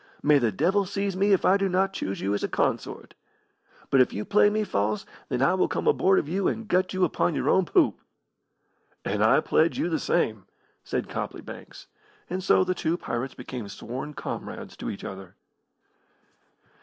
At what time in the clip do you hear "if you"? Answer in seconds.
4.01-4.25